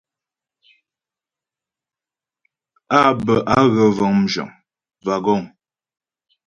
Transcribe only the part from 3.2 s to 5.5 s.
bə á gə vəŋ mzhəŋ (wagons).